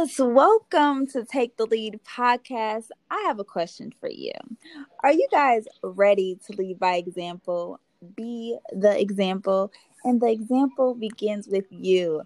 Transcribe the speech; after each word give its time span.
Yes, 0.00 0.20
welcome 0.20 1.08
to 1.08 1.24
Take 1.24 1.56
the 1.56 1.66
Lead 1.66 1.98
podcast. 2.04 2.90
I 3.10 3.20
have 3.26 3.40
a 3.40 3.44
question 3.44 3.92
for 3.98 4.08
you. 4.08 4.30
Are 5.02 5.10
you 5.10 5.26
guys 5.32 5.66
ready 5.82 6.38
to 6.46 6.52
lead 6.52 6.78
by 6.78 6.94
example? 6.94 7.80
Be 8.14 8.56
the 8.70 8.96
example, 8.96 9.72
and 10.04 10.20
the 10.20 10.30
example 10.30 10.94
begins 10.94 11.48
with 11.48 11.64
you. 11.70 12.22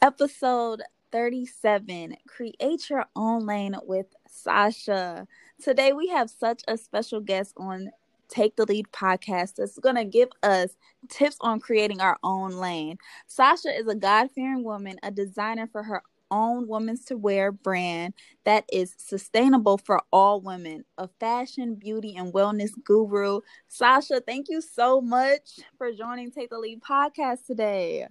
Episode 0.00 0.80
37 1.10 2.16
Create 2.26 2.88
Your 2.88 3.04
Own 3.14 3.44
Lane 3.44 3.76
with 3.82 4.06
Sasha. 4.26 5.26
Today 5.62 5.92
we 5.92 6.08
have 6.08 6.30
such 6.30 6.62
a 6.66 6.78
special 6.78 7.20
guest 7.20 7.52
on 7.58 7.90
Take 8.30 8.56
the 8.56 8.64
Lead 8.64 8.86
podcast 8.90 9.56
that's 9.56 9.78
going 9.78 9.96
to 9.96 10.06
give 10.06 10.30
us 10.42 10.70
tips 11.10 11.36
on 11.42 11.60
creating 11.60 12.00
our 12.00 12.16
own 12.24 12.52
lane. 12.52 12.96
Sasha 13.26 13.68
is 13.68 13.86
a 13.86 13.94
God 13.94 14.30
fearing 14.34 14.64
woman, 14.64 14.96
a 15.02 15.10
designer 15.10 15.68
for 15.70 15.82
her 15.82 16.02
own 16.32 16.66
women's 16.66 17.04
to 17.04 17.16
wear 17.16 17.52
brand 17.52 18.14
that 18.44 18.64
is 18.72 18.94
sustainable 18.96 19.78
for 19.78 20.00
all 20.10 20.40
women, 20.40 20.84
a 20.98 21.08
fashion, 21.20 21.74
beauty, 21.76 22.16
and 22.16 22.32
wellness 22.32 22.70
guru. 22.84 23.40
Sasha, 23.68 24.20
thank 24.20 24.48
you 24.48 24.60
so 24.60 25.00
much 25.00 25.60
for 25.78 25.92
joining 25.92 26.32
Take 26.32 26.50
the 26.50 26.58
Lead 26.58 26.80
podcast 26.82 27.46
today. 27.46 28.08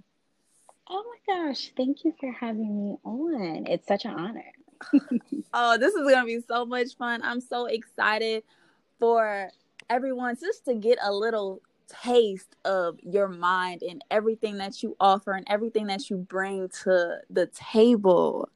Oh 0.87 1.03
my 1.03 1.35
gosh, 1.35 1.71
thank 1.75 2.03
you 2.03 2.13
for 2.19 2.31
having 2.31 2.89
me 2.89 2.97
on. 3.03 3.65
It's 3.67 3.87
such 3.87 4.05
an 4.05 4.11
honor. 4.11 4.51
oh, 5.53 5.77
this 5.77 5.93
is 5.93 6.01
going 6.01 6.19
to 6.19 6.25
be 6.25 6.39
so 6.47 6.65
much 6.65 6.95
fun. 6.97 7.21
I'm 7.23 7.41
so 7.41 7.65
excited 7.65 8.43
for 8.99 9.49
everyone 9.89 10.37
just 10.39 10.65
to 10.65 10.75
get 10.75 10.99
a 11.01 11.11
little 11.11 11.61
taste 12.03 12.55
of 12.65 12.99
your 13.01 13.27
mind 13.27 13.81
and 13.83 14.03
everything 14.09 14.57
that 14.57 14.81
you 14.81 14.95
offer 14.99 15.33
and 15.33 15.45
everything 15.49 15.87
that 15.87 16.09
you 16.09 16.17
bring 16.17 16.69
to 16.83 17.17
the 17.29 17.47
table. 17.47 18.49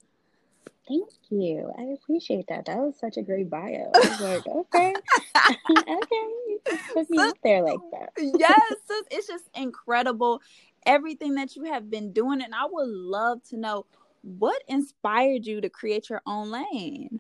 Thank 0.88 1.10
you. 1.30 1.72
I 1.78 1.84
appreciate 1.94 2.48
that. 2.48 2.66
That 2.66 2.78
was 2.78 2.96
such 3.00 3.18
a 3.18 3.24
great 3.24 3.50
bio. 3.50 3.90
I 3.94 4.00
was 4.00 4.22
like, 4.22 4.48
okay, 4.56 4.94
okay, 5.72 6.78
put 6.94 7.10
me 7.10 7.18
so, 7.18 7.30
up 7.30 7.38
there 7.44 7.64
like 7.64 7.80
that. 7.92 8.10
yes, 8.18 8.62
it's 9.12 9.28
just 9.28 9.46
incredible 9.56 10.42
everything 10.86 11.36
that 11.36 11.56
you 11.56 11.64
have 11.66 11.90
been 11.90 12.14
doing, 12.14 12.42
and 12.42 12.54
I 12.54 12.66
would 12.70 12.88
love 12.88 13.44
to 13.50 13.58
know 13.58 13.86
what 14.22 14.62
inspired 14.68 15.46
you 15.46 15.62
to 15.62 15.70
create 15.70 16.10
your 16.10 16.22
own 16.26 16.52
lane. 16.52 17.20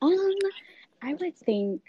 Um, 0.00 0.34
I 1.02 1.14
would 1.14 1.36
think 1.36 1.82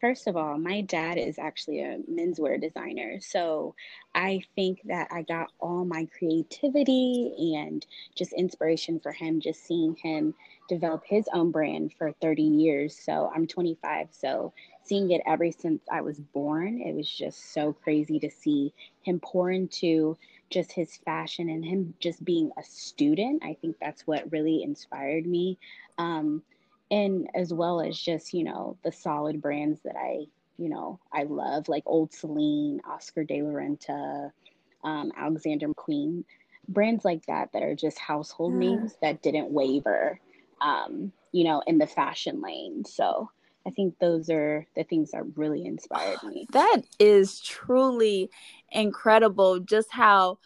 First 0.00 0.28
of 0.28 0.36
all, 0.36 0.58
my 0.58 0.82
dad 0.82 1.18
is 1.18 1.38
actually 1.38 1.80
a 1.80 1.98
menswear 2.10 2.60
designer. 2.60 3.18
So 3.20 3.74
I 4.14 4.42
think 4.54 4.80
that 4.84 5.08
I 5.10 5.22
got 5.22 5.50
all 5.58 5.84
my 5.84 6.06
creativity 6.16 7.54
and 7.56 7.84
just 8.16 8.32
inspiration 8.32 9.00
for 9.00 9.10
him, 9.10 9.40
just 9.40 9.66
seeing 9.66 9.96
him 9.96 10.34
develop 10.68 11.02
his 11.04 11.28
own 11.32 11.50
brand 11.50 11.92
for 11.98 12.12
30 12.20 12.42
years. 12.42 12.96
So 12.96 13.30
I'm 13.34 13.46
25. 13.46 14.08
So 14.12 14.52
seeing 14.84 15.10
it 15.10 15.22
ever 15.26 15.50
since 15.50 15.82
I 15.90 16.02
was 16.02 16.20
born, 16.20 16.80
it 16.80 16.94
was 16.94 17.10
just 17.10 17.52
so 17.52 17.72
crazy 17.72 18.20
to 18.20 18.30
see 18.30 18.72
him 19.02 19.18
pour 19.20 19.50
into 19.50 20.16
just 20.50 20.72
his 20.72 20.96
fashion 20.98 21.48
and 21.48 21.64
him 21.64 21.94
just 21.98 22.24
being 22.24 22.50
a 22.56 22.62
student. 22.62 23.42
I 23.44 23.56
think 23.60 23.76
that's 23.80 24.06
what 24.06 24.30
really 24.30 24.62
inspired 24.62 25.26
me. 25.26 25.58
Um, 25.98 26.42
and 26.90 27.28
as 27.34 27.52
well 27.52 27.80
as 27.80 27.98
just 27.98 28.32
you 28.32 28.44
know 28.44 28.76
the 28.84 28.92
solid 28.92 29.42
brands 29.42 29.80
that 29.84 29.96
I 29.96 30.26
you 30.56 30.68
know 30.68 31.00
I 31.12 31.24
love 31.24 31.68
like 31.68 31.82
Old 31.86 32.12
Celine, 32.12 32.80
Oscar 32.88 33.24
de 33.24 33.42
la 33.42 33.50
Renta, 33.50 34.30
um, 34.84 35.12
Alexander 35.16 35.68
McQueen, 35.68 36.24
brands 36.68 37.04
like 37.04 37.24
that 37.26 37.52
that 37.52 37.62
are 37.62 37.74
just 37.74 37.98
household 37.98 38.54
names 38.54 38.94
that 39.02 39.22
didn't 39.22 39.50
waver, 39.50 40.20
um, 40.60 41.12
you 41.32 41.44
know, 41.44 41.62
in 41.66 41.78
the 41.78 41.86
fashion 41.86 42.40
lane. 42.40 42.84
So 42.84 43.30
I 43.66 43.70
think 43.70 43.98
those 43.98 44.30
are 44.30 44.66
the 44.76 44.84
things 44.84 45.10
that 45.10 45.24
really 45.36 45.66
inspired 45.66 46.22
me. 46.22 46.46
That 46.52 46.82
is 46.98 47.40
truly 47.40 48.30
incredible. 48.70 49.60
Just 49.60 49.90
how 49.90 50.38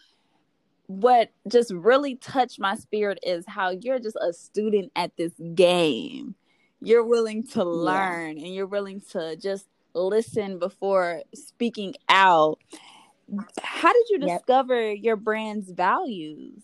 what 1.01 1.31
just 1.49 1.73
really 1.73 2.17
touched 2.17 2.61
my 2.61 2.75
spirit 2.75 3.19
is 3.23 3.45
how 3.47 3.71
you're 3.71 3.99
just 3.99 4.17
a 4.17 4.33
student 4.33 4.93
at 4.95 5.17
this 5.17 5.33
game. 5.55 6.35
You're 6.81 7.05
willing 7.05 7.47
to 7.49 7.65
learn 7.65 8.37
yeah. 8.37 8.47
and 8.47 8.55
you're 8.55 8.67
willing 8.67 9.01
to 9.13 9.37
just 9.37 9.67
listen 9.95 10.59
before 10.59 11.23
speaking 11.35 11.95
out. 12.09 12.59
How 13.63 13.93
did 13.93 14.09
you 14.11 14.19
yep. 14.21 14.41
discover 14.41 14.93
your 14.93 15.17
brand's 15.17 15.71
values? 15.71 16.63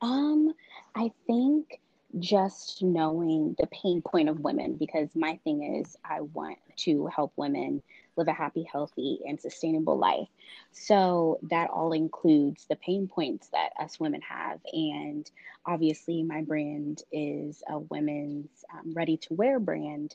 Um, 0.00 0.52
I 0.94 1.10
think 1.26 1.80
just 2.18 2.82
knowing 2.82 3.54
the 3.58 3.66
pain 3.68 4.02
point 4.02 4.28
of 4.28 4.40
women 4.40 4.74
because 4.74 5.08
my 5.14 5.38
thing 5.44 5.80
is 5.80 5.96
I 6.04 6.20
want 6.20 6.58
to 6.78 7.06
help 7.06 7.32
women 7.36 7.82
live 8.20 8.28
a 8.28 8.32
happy, 8.32 8.62
healthy, 8.70 9.20
and 9.26 9.40
sustainable 9.40 9.98
life. 9.98 10.28
So 10.72 11.38
that 11.50 11.70
all 11.70 11.92
includes 11.92 12.66
the 12.68 12.76
pain 12.76 13.08
points 13.08 13.48
that 13.48 13.70
us 13.80 13.98
women 13.98 14.20
have. 14.20 14.60
And 14.72 15.28
obviously, 15.66 16.22
my 16.22 16.42
brand 16.42 17.02
is 17.10 17.62
a 17.68 17.78
women's 17.78 18.50
um, 18.72 18.92
ready 18.94 19.16
to 19.16 19.34
wear 19.34 19.58
brand, 19.58 20.14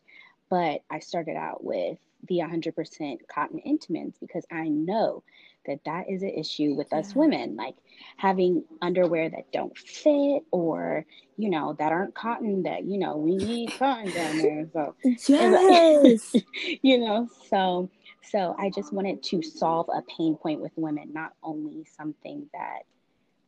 but 0.50 0.84
I 0.90 1.00
started 1.00 1.36
out 1.36 1.64
with 1.64 1.98
the 2.28 2.40
100% 2.40 3.18
cotton 3.28 3.60
intimates 3.60 4.18
because 4.20 4.46
I 4.52 4.68
know 4.68 5.24
that 5.66 5.80
that 5.86 6.10
is 6.10 6.22
an 6.22 6.30
issue 6.30 6.76
with 6.76 6.94
us 6.94 7.16
women 7.16 7.56
like 7.56 7.76
having 8.18 8.64
underwear 8.84 9.30
that 9.30 9.52
don't 9.52 9.76
fit 9.76 10.44
or 10.52 11.06
you 11.38 11.50
know 11.50 11.74
that 11.80 11.92
aren't 11.92 12.14
cotton 12.14 12.64
that 12.64 12.86
you 12.86 13.00
know 13.00 13.18
we 13.18 13.36
need 13.36 13.72
cotton 13.80 14.12
down 14.12 14.38
there 14.38 14.68
so. 14.72 14.96
Yes. 15.28 16.36
You 16.84 17.00
know 17.00 17.30
so 17.50 17.90
so 18.32 18.56
I 18.58 18.70
just 18.70 18.92
wanted 18.92 19.24
to 19.24 19.42
solve 19.42 19.88
a 19.94 20.02
pain 20.18 20.36
point 20.36 20.62
with 20.62 20.72
women, 20.76 21.14
not 21.14 21.34
only 21.44 21.86
something 21.96 22.48
that 22.54 22.80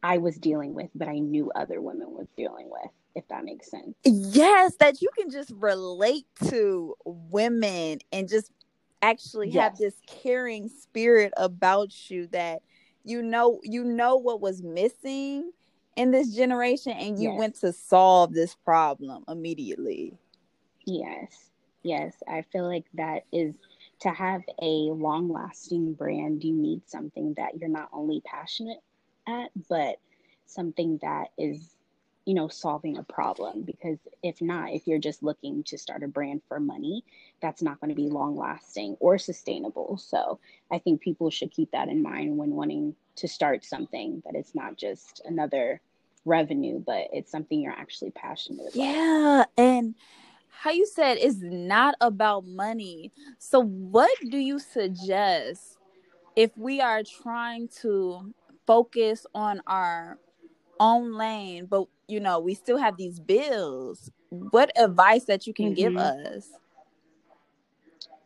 I 0.04 0.20
was 0.20 0.38
dealing 0.38 0.74
with, 0.74 0.90
but 0.94 1.08
I 1.08 1.20
knew 1.20 1.52
other 1.56 1.82
women 1.82 2.12
was 2.12 2.28
dealing 2.38 2.70
with, 2.70 2.92
if 3.16 3.28
that 3.30 3.44
makes 3.44 3.72
sense. 3.72 3.96
Yes, 4.04 4.76
that 4.80 5.02
you 5.02 5.10
can 5.18 5.30
just 5.30 5.52
relate 5.56 6.26
to 6.50 6.96
women 7.06 8.00
and 8.12 8.30
just 8.30 8.52
actually 9.02 9.50
yes. 9.50 9.64
have 9.64 9.78
this 9.78 9.96
caring 10.08 10.70
spirit 10.70 11.34
about 11.38 12.10
you 12.10 12.28
that 12.28 12.62
you 13.04 13.22
know 13.22 13.60
you 13.64 13.84
know 13.84 14.18
what 14.18 14.42
was 14.42 14.62
missing 14.64 15.52
in 15.96 16.12
this 16.12 16.36
generation 16.36 16.94
and 16.94 17.20
you 17.20 17.30
yes. 17.32 17.40
went 17.40 17.56
to 17.56 17.74
solve 17.74 18.34
this 18.34 18.56
problem 18.56 19.24
immediately. 19.28 20.14
Yes. 20.86 21.50
Yes, 21.84 22.16
I 22.28 22.44
feel 22.52 22.68
like 22.68 22.86
that 22.96 23.24
is 23.32 23.56
to 24.02 24.10
have 24.10 24.42
a 24.62 24.92
long 24.92 25.30
lasting 25.30 25.94
brand, 25.94 26.44
you 26.44 26.54
need 26.54 26.82
something 26.86 27.34
that 27.38 27.58
you're 27.58 27.70
not 27.70 27.90
only 27.94 28.22
passionate 28.26 28.80
at, 29.28 29.52
but 29.70 29.96
something 30.46 31.00
that 31.02 31.30
is, 31.38 31.77
you 32.28 32.34
know, 32.34 32.50
solving 32.50 32.98
a 32.98 33.04
problem. 33.04 33.62
Because 33.62 33.98
if 34.22 34.42
not, 34.42 34.74
if 34.74 34.86
you're 34.86 35.00
just 35.00 35.24
looking 35.24 35.64
to 35.64 35.78
start 35.78 36.04
a 36.04 36.10
brand 36.10 36.42
for 36.50 36.60
money, 36.60 37.06
that's 37.42 37.62
not 37.62 37.80
going 37.80 37.90
to 37.90 37.96
be 37.96 38.10
long 38.10 38.36
lasting 38.36 38.98
or 39.00 39.18
sustainable. 39.18 39.98
So 39.98 40.38
I 40.70 40.78
think 40.78 41.00
people 41.00 41.30
should 41.30 41.52
keep 41.52 41.72
that 41.72 41.88
in 41.88 42.04
mind 42.04 42.38
when 42.38 42.50
wanting 42.50 42.96
to 43.16 43.30
start 43.30 43.64
something, 43.64 44.22
that 44.26 44.36
it's 44.36 44.54
not 44.54 44.76
just 44.76 45.22
another 45.24 45.80
revenue, 46.26 46.84
but 46.86 47.08
it's 47.14 47.32
something 47.32 47.62
you're 47.62 47.72
actually 47.72 48.12
passionate 48.12 48.74
about. 48.74 48.76
Yeah. 48.76 49.46
And 49.58 49.96
how 50.50 50.72
you 50.72 50.86
said 50.86 51.18
it's 51.22 51.40
not 51.40 51.96
about 52.02 52.46
money. 52.46 53.14
So 53.40 53.62
what 53.62 54.12
do 54.30 54.38
you 54.38 54.60
suggest 54.60 55.78
if 56.36 56.52
we 56.58 56.82
are 56.82 57.04
trying 57.04 57.70
to 57.84 58.34
focus 58.66 59.26
on 59.34 59.62
our 59.66 60.20
own 60.80 61.14
lane, 61.14 61.66
but 61.66 61.88
you 62.08 62.20
know, 62.20 62.40
we 62.40 62.54
still 62.54 62.78
have 62.78 62.98
these 62.98 63.20
bills? 63.20 64.12
What 64.30 64.72
advice 64.78 65.26
that 65.26 65.48
you 65.48 65.54
can 65.54 65.68
mm-hmm. 65.68 65.76
give 65.76 65.98
us? 65.98 66.50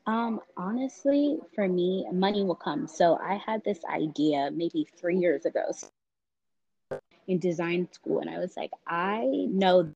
Um, 0.07 0.41
honestly, 0.57 1.37
for 1.53 1.67
me, 1.67 2.07
money 2.11 2.43
will 2.43 2.55
come. 2.55 2.87
So 2.87 3.17
I 3.17 3.35
had 3.45 3.63
this 3.63 3.79
idea 3.85 4.49
maybe 4.51 4.87
three 4.99 5.17
years 5.17 5.45
ago 5.45 5.71
in 7.27 7.39
design 7.39 7.87
school, 7.91 8.19
and 8.19 8.29
I 8.29 8.39
was 8.39 8.57
like, 8.57 8.71
I 8.87 9.25
know 9.49 9.91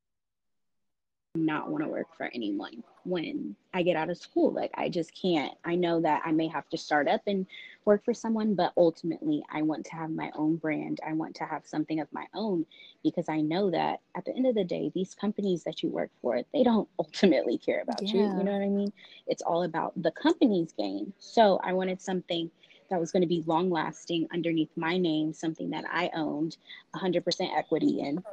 not 1.35 1.69
want 1.69 1.83
to 1.83 1.89
work 1.89 2.07
for 2.15 2.29
anyone 2.33 2.83
when 3.05 3.55
I 3.73 3.83
get 3.83 3.95
out 3.95 4.09
of 4.09 4.17
school. 4.17 4.51
Like, 4.51 4.71
I 4.75 4.89
just 4.89 5.13
can't. 5.19 5.53
I 5.63 5.75
know 5.75 6.01
that 6.01 6.21
I 6.25 6.31
may 6.31 6.47
have 6.47 6.67
to 6.69 6.77
start 6.77 7.07
up 7.07 7.21
and 7.27 7.45
work 7.85 8.03
for 8.03 8.13
someone, 8.13 8.55
but 8.55 8.73
ultimately, 8.77 9.43
I 9.49 9.61
want 9.61 9.85
to 9.85 9.95
have 9.95 10.09
my 10.11 10.31
own 10.35 10.55
brand. 10.57 10.99
I 11.05 11.13
want 11.13 11.35
to 11.35 11.45
have 11.45 11.65
something 11.65 11.99
of 11.99 12.07
my 12.11 12.25
own 12.33 12.65
because 13.03 13.29
I 13.29 13.41
know 13.41 13.69
that 13.71 14.01
at 14.15 14.25
the 14.25 14.35
end 14.35 14.47
of 14.47 14.55
the 14.55 14.63
day, 14.63 14.91
these 14.93 15.13
companies 15.13 15.63
that 15.63 15.83
you 15.83 15.89
work 15.89 16.09
for, 16.21 16.41
they 16.53 16.63
don't 16.63 16.89
ultimately 16.99 17.57
care 17.57 17.81
about 17.81 18.01
yeah. 18.01 18.13
you. 18.13 18.19
You 18.21 18.43
know 18.43 18.51
what 18.51 18.61
I 18.61 18.69
mean? 18.69 18.91
It's 19.27 19.41
all 19.41 19.63
about 19.63 19.93
the 20.01 20.11
company's 20.11 20.71
gain. 20.73 21.13
So, 21.19 21.59
I 21.63 21.73
wanted 21.73 22.01
something 22.01 22.49
that 22.89 22.99
was 22.99 23.11
going 23.11 23.21
to 23.21 23.27
be 23.27 23.43
long 23.45 23.69
lasting 23.69 24.27
underneath 24.33 24.69
my 24.75 24.97
name, 24.97 25.33
something 25.33 25.71
that 25.71 25.85
I 25.91 26.11
owned 26.13 26.57
100% 26.95 27.57
equity 27.57 27.99
in. 28.01 28.23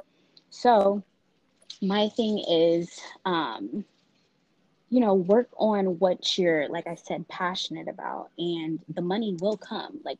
So, 0.49 1.03
my 1.81 2.09
thing 2.09 2.43
is, 2.47 2.99
um, 3.25 3.83
you 4.93 4.99
know, 4.99 5.15
work 5.15 5.49
on 5.57 5.97
what 5.97 6.37
you're, 6.37 6.69
like 6.69 6.85
I 6.85 6.93
said, 6.93 7.27
passionate 7.27 7.87
about, 7.87 8.29
and 8.37 8.79
the 8.93 9.01
money 9.01 9.35
will 9.41 9.57
come. 9.57 9.99
Like, 10.05 10.19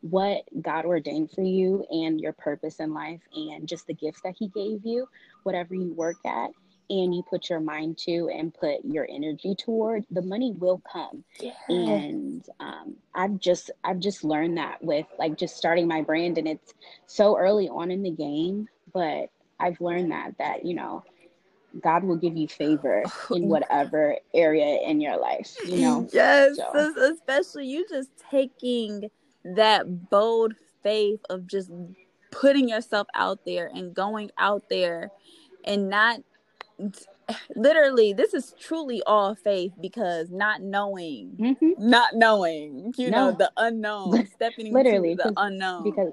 what 0.00 0.44
God 0.60 0.84
ordained 0.84 1.32
for 1.32 1.42
you 1.42 1.84
and 1.90 2.20
your 2.20 2.32
purpose 2.32 2.78
in 2.78 2.94
life 2.94 3.20
and 3.34 3.66
just 3.66 3.88
the 3.88 3.94
gifts 3.94 4.20
that 4.22 4.36
He 4.38 4.46
gave 4.46 4.86
you, 4.86 5.08
whatever 5.42 5.74
you 5.74 5.92
work 5.92 6.24
at 6.24 6.50
and 6.88 7.12
you 7.12 7.24
put 7.28 7.50
your 7.50 7.58
mind 7.58 7.98
to 7.98 8.30
and 8.32 8.54
put 8.54 8.84
your 8.84 9.08
energy 9.10 9.56
toward, 9.56 10.04
the 10.08 10.22
money 10.22 10.52
will 10.52 10.80
come. 10.92 11.24
Yeah. 11.40 11.52
And 11.68 12.44
um, 12.60 12.94
I've 13.16 13.40
just 13.40 13.72
I've 13.82 13.98
just 13.98 14.22
learned 14.22 14.56
that 14.56 14.84
with 14.84 15.06
like 15.18 15.36
just 15.36 15.56
starting 15.56 15.88
my 15.88 16.02
brand, 16.02 16.38
and 16.38 16.46
it's 16.46 16.74
so 17.08 17.36
early 17.36 17.68
on 17.68 17.90
in 17.90 18.04
the 18.04 18.10
game, 18.10 18.68
but 18.92 19.30
I've 19.58 19.80
learned 19.80 20.12
that 20.12 20.38
that 20.38 20.64
you 20.64 20.74
know 20.74 21.02
God 21.80 22.04
will 22.04 22.16
give 22.16 22.36
you 22.36 22.48
favor 22.48 23.02
in 23.30 23.48
whatever 23.48 24.16
area 24.34 24.80
in 24.86 25.00
your 25.00 25.18
life, 25.18 25.56
you 25.66 25.80
know? 25.80 26.08
Yes, 26.12 26.56
so. 26.56 26.94
especially 27.12 27.66
you 27.66 27.86
just 27.88 28.10
taking 28.30 29.10
that 29.44 30.10
bold 30.10 30.54
faith 30.82 31.20
of 31.30 31.46
just 31.46 31.70
putting 32.30 32.68
yourself 32.68 33.06
out 33.14 33.44
there 33.44 33.70
and 33.72 33.94
going 33.94 34.30
out 34.38 34.64
there 34.68 35.10
and 35.64 35.88
not 35.88 36.20
literally 37.54 38.12
this 38.12 38.34
is 38.34 38.54
truly 38.58 39.02
all 39.06 39.34
faith 39.34 39.72
because 39.80 40.30
not 40.30 40.60
knowing 40.60 41.30
mm-hmm. 41.38 41.70
not 41.78 42.14
knowing 42.14 42.92
you 42.96 43.10
no. 43.10 43.30
know 43.30 43.36
the 43.36 43.50
unknown 43.56 44.26
stepping 44.34 44.72
literally 44.72 45.14
the 45.14 45.32
unknown 45.36 45.84
because 45.84 46.12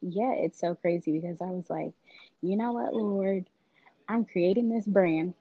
yeah 0.00 0.32
it's 0.34 0.58
so 0.58 0.74
crazy 0.74 1.12
because 1.12 1.36
i 1.40 1.46
was 1.46 1.68
like 1.70 1.92
you 2.40 2.56
know 2.56 2.72
what 2.72 2.92
lord 2.92 3.46
i'm 4.08 4.24
creating 4.24 4.68
this 4.68 4.86
brand 4.86 5.34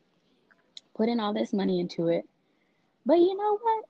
putting 0.96 1.19
all 1.19 1.34
this 1.34 1.54
money 1.54 1.80
into 1.80 2.08
it 2.08 2.25
but 3.06 3.16
you 3.16 3.36
know 3.36 3.58
what 3.62 3.86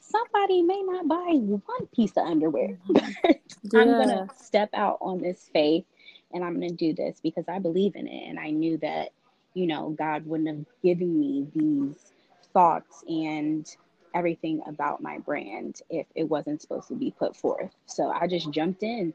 somebody 0.00 0.62
may 0.62 0.82
not 0.82 1.08
buy 1.08 1.32
one 1.34 1.86
piece 1.94 2.12
of 2.16 2.26
underwear. 2.26 2.78
yeah. 2.88 3.32
I'm 3.74 3.96
going 3.96 4.08
to 4.08 4.28
step 4.42 4.70
out 4.74 4.98
on 5.00 5.20
this 5.20 5.50
faith 5.52 5.84
and 6.32 6.44
I'm 6.44 6.58
going 6.58 6.70
to 6.70 6.74
do 6.76 6.94
this 6.94 7.20
because 7.22 7.44
I 7.48 7.58
believe 7.58 7.96
in 7.96 8.06
it. 8.06 8.28
And 8.28 8.38
I 8.38 8.50
knew 8.50 8.78
that, 8.78 9.10
you 9.54 9.66
know, 9.66 9.90
God 9.90 10.26
wouldn't 10.26 10.48
have 10.48 10.64
given 10.82 11.18
me 11.18 11.46
these 11.54 12.12
thoughts 12.52 13.02
and 13.08 13.66
everything 14.14 14.62
about 14.66 15.02
my 15.02 15.18
brand 15.18 15.80
if 15.90 16.06
it 16.14 16.24
wasn't 16.24 16.60
supposed 16.60 16.88
to 16.88 16.94
be 16.94 17.12
put 17.18 17.36
forth. 17.36 17.70
So 17.86 18.10
I 18.10 18.26
just 18.26 18.50
jumped 18.50 18.82
in. 18.82 19.14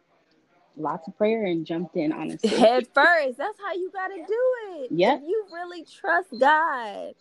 Lots 0.80 1.08
of 1.08 1.18
prayer 1.18 1.46
and 1.46 1.66
jumped 1.66 1.96
in 1.98 2.14
honestly. 2.14 2.50
Head 2.50 2.88
first. 2.94 3.38
That's 3.38 3.60
how 3.60 3.74
you 3.74 3.92
gotta 3.94 4.16
do 4.16 4.44
it. 4.78 4.92
Yeah. 4.92 5.20
you 5.20 5.46
really 5.52 5.84
trust 5.84 6.30
God, 6.40 7.14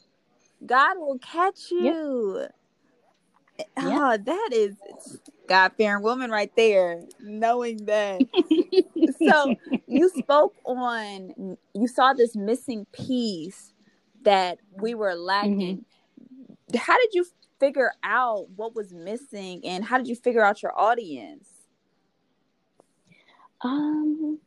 God 0.65 0.99
will 0.99 1.19
catch 1.19 1.71
you. 1.71 2.47
Yep. 3.59 3.67
Oh, 3.77 4.17
that 4.17 4.51
is 4.53 4.77
God 5.49 5.73
fearing 5.77 6.03
woman 6.05 6.31
right 6.31 6.55
there, 6.55 7.03
knowing 7.21 7.87
that. 7.87 8.21
so 9.29 9.57
you 9.89 10.09
spoke 10.11 10.55
on, 10.65 11.57
you 11.75 11.89
saw 11.89 12.13
this 12.13 12.37
missing 12.37 12.87
piece 12.93 13.73
that 14.23 14.59
we 14.81 14.95
were 14.95 15.15
lacking. 15.15 15.85
Mm-hmm. 16.71 16.77
How 16.77 16.97
did 16.99 17.15
you 17.15 17.27
figure 17.59 17.93
out 18.05 18.49
what 18.55 18.77
was 18.77 18.93
missing 18.93 19.63
and 19.65 19.85
how 19.85 19.99
did 19.99 20.07
you 20.07 20.15
figure 20.15 20.45
out 20.45 20.63
your 20.63 20.79
audience? 20.79 21.49
Um, 23.63 24.39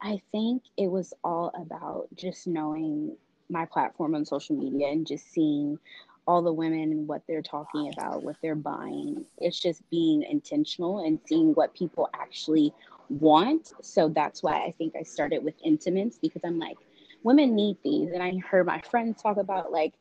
I 0.00 0.20
think 0.32 0.62
it 0.76 0.88
was 0.88 1.14
all 1.22 1.52
about 1.54 2.08
just 2.14 2.46
knowing 2.46 3.16
my 3.48 3.64
platform 3.66 4.14
on 4.14 4.24
social 4.24 4.56
media 4.56 4.88
and 4.88 5.06
just 5.06 5.30
seeing 5.32 5.78
all 6.26 6.42
the 6.42 6.52
women 6.52 6.92
and 6.92 7.08
what 7.08 7.22
they're 7.26 7.42
talking 7.42 7.92
about, 7.92 8.22
what 8.22 8.36
they're 8.42 8.54
buying. 8.54 9.24
It's 9.38 9.58
just 9.58 9.88
being 9.90 10.22
intentional 10.22 11.04
and 11.04 11.18
seeing 11.26 11.52
what 11.54 11.74
people 11.74 12.08
actually 12.14 12.72
want. 13.08 13.72
So 13.82 14.08
that's 14.08 14.42
why 14.42 14.64
I 14.64 14.74
think 14.78 14.94
I 14.96 15.02
started 15.02 15.44
with 15.44 15.54
intimates 15.64 16.18
because 16.18 16.42
I'm 16.44 16.58
like, 16.58 16.78
women 17.22 17.54
need 17.54 17.76
these. 17.82 18.10
And 18.12 18.22
I 18.22 18.36
heard 18.38 18.66
my 18.66 18.80
friends 18.80 19.20
talk 19.20 19.36
about 19.36 19.72
like 19.72 19.94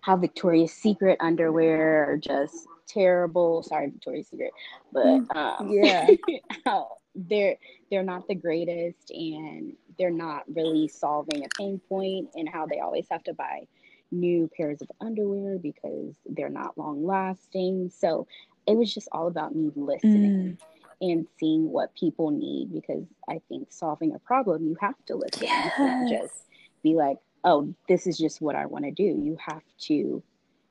how 0.00 0.16
Victoria's 0.16 0.72
Secret 0.72 1.16
underwear 1.20 2.10
are 2.10 2.16
just 2.16 2.66
terrible. 2.86 3.62
Sorry, 3.62 3.90
Victoria's 3.90 4.28
Secret, 4.28 4.52
but 4.92 5.04
mm, 5.04 5.36
um, 5.36 5.68
yeah, 5.70 6.08
how 6.64 6.98
they're 7.26 7.56
they're 7.90 8.02
not 8.02 8.28
the 8.28 8.34
greatest 8.34 9.10
and 9.10 9.74
they're 9.98 10.10
not 10.10 10.44
really 10.54 10.86
solving 10.86 11.44
a 11.44 11.48
pain 11.56 11.80
point 11.88 12.28
and 12.34 12.48
how 12.48 12.66
they 12.66 12.78
always 12.78 13.06
have 13.10 13.24
to 13.24 13.34
buy 13.34 13.66
new 14.10 14.48
pairs 14.56 14.80
of 14.80 14.88
underwear 15.00 15.58
because 15.58 16.14
they're 16.26 16.48
not 16.48 16.78
long 16.78 17.04
lasting. 17.04 17.90
So 17.94 18.26
it 18.66 18.76
was 18.76 18.92
just 18.92 19.08
all 19.12 19.26
about 19.26 19.54
me 19.54 19.70
listening. 19.74 20.30
Mm. 20.30 20.58
And 21.00 21.28
seeing 21.38 21.70
what 21.70 21.94
people 21.94 22.32
need 22.32 22.72
because 22.72 23.04
I 23.28 23.40
think 23.48 23.68
solving 23.70 24.16
a 24.16 24.18
problem, 24.18 24.66
you 24.66 24.76
have 24.80 24.96
to 25.06 25.14
listen. 25.14 25.44
Yes. 25.44 25.64
You 25.64 25.70
can't 25.76 26.08
just 26.08 26.42
be 26.82 26.96
like, 26.96 27.18
oh, 27.44 27.72
this 27.88 28.08
is 28.08 28.18
just 28.18 28.40
what 28.40 28.56
I 28.56 28.66
want 28.66 28.84
to 28.84 28.90
do. 28.90 29.04
You 29.04 29.36
have 29.46 29.62
to 29.82 30.24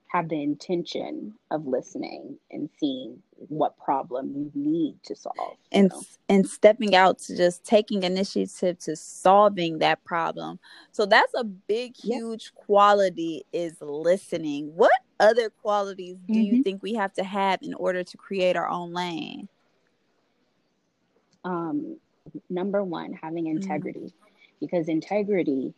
have 0.08 0.30
the 0.30 0.42
intention 0.42 1.34
of 1.52 1.68
listening 1.68 2.38
and 2.52 2.70
seeing 2.80 3.22
what 3.50 3.78
problem 3.78 4.34
you 4.36 4.52
need 4.56 4.96
to 5.04 5.16
solve 5.16 5.58
and 5.72 5.90
know? 5.90 6.02
and 6.30 6.48
stepping 6.48 6.96
out 6.96 7.20
to 7.20 7.36
just 7.36 7.64
taking 7.64 8.04
initiative 8.04 8.80
to 8.80 8.96
solving 8.96 9.80
that 9.80 10.04
problem 10.06 10.60
so 10.92 11.06
that's 11.06 11.34
a 11.36 11.44
big 11.44 11.96
huge 11.96 12.54
quality 12.56 13.44
is 13.54 13.76
listening 13.82 14.74
what 14.76 14.92
other 15.20 15.50
qualities 15.50 16.16
do 16.28 16.34
mm-hmm. 16.34 16.56
you 16.56 16.64
think 16.64 16.82
we 16.82 16.94
have 16.94 17.14
to 17.14 17.24
have 17.24 17.60
in 17.62 17.74
order 17.74 18.04
to 18.04 18.18
create 18.18 18.56
our 18.56 18.68
own 18.68 18.94
lane 18.94 19.48
um 21.44 21.98
number 22.50 22.84
one 22.84 23.14
having 23.14 23.46
mm-hmm. 23.46 23.58
integrity 23.58 24.00
mm-hmm. 24.00 24.36
because 24.60 24.88
integrity 24.88 25.74